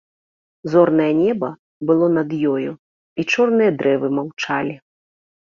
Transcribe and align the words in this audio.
Зорнае 0.73 1.09
неба 1.23 1.49
было 1.89 2.07
над 2.17 2.29
ёю, 2.53 2.71
і 3.21 3.27
чорныя 3.35 3.71
дрэвы 3.83 4.07
маўчалі. 4.19 4.75